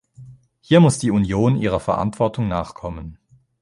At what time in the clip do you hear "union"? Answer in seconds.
1.11-1.55